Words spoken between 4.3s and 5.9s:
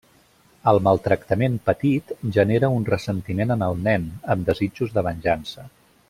amb desitjos de venjança.